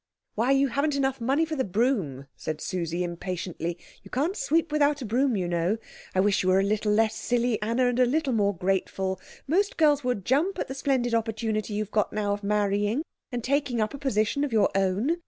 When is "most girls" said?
9.47-10.03